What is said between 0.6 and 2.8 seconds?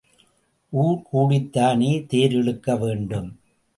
ஊர் கூடித்தானே தேர் இழுக்க